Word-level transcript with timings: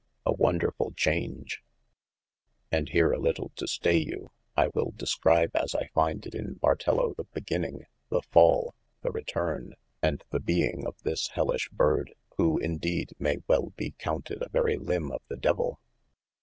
A 0.25 0.33
wonderfull 0.33 0.95
chaunge: 0.95 1.61
and 2.71 2.89
here 2.89 3.11
a 3.11 3.19
little 3.19 3.49
to 3.55 3.65
staye 3.67 4.03
you, 4.03 4.31
I 4.57 4.69
will 4.69 4.93
discribe 4.95 5.55
as 5.55 5.75
I 5.75 5.91
finde 5.93 6.25
it 6.25 6.33
in 6.33 6.55
Bartello 6.55 7.13
the 7.15 7.25
beginning, 7.25 7.85
the 8.09 8.23
fall, 8.31 8.73
the 9.03 9.11
retourne, 9.11 9.75
and 10.01 10.23
the 10.31 10.39
being 10.39 10.87
of 10.87 10.95
this 11.03 11.27
hellish 11.35 11.69
byrde, 11.69 12.15
who 12.37 12.57
in 12.57 12.79
deede 12.79 13.11
maye 13.19 13.43
well 13.47 13.73
bee 13.77 13.93
counted 13.99 14.41
a 14.41 14.49
very 14.49 14.75
lymbe 14.75 15.11
of 15.11 15.21
the 15.27 15.37
Divill. 15.37 15.79